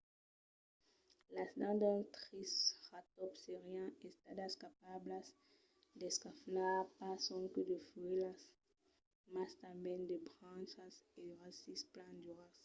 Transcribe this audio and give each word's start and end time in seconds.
las 1.35 1.51
dents 1.59 1.79
d’un 1.81 1.99
triceratòps 2.17 3.39
serián 3.45 3.89
estadas 4.09 4.53
capablas 4.63 5.27
d'esclafar 5.99 6.79
pas 6.97 7.19
sonque 7.27 7.61
de 7.71 7.77
fuèlhas 7.87 8.39
mas 9.33 9.51
tanben 9.61 10.01
de 10.09 10.17
brancas 10.27 10.95
e 11.17 11.19
de 11.27 11.33
rasics 11.43 11.87
plan 11.93 12.13
duras 12.23 12.53